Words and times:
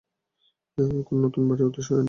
এবং 0.77 0.91
এখন, 0.99 1.15
নতুন 1.25 1.43
বাড়ির 1.47 1.65
উদ্দেশ্যে, 1.65 1.91
তাইনা? 1.91 1.99